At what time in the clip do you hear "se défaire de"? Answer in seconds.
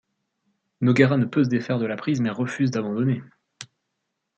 1.43-1.85